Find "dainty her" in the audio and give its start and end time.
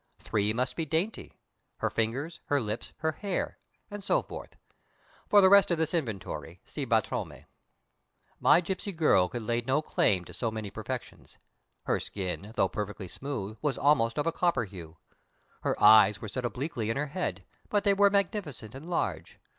0.83-1.91